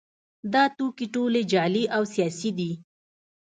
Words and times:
دا 0.53 0.63
ټوکې 0.77 1.05
ټولې 1.13 1.41
جعلي 1.51 1.83
او 1.95 2.03
سیاسي 2.13 2.49
دي 2.57 2.71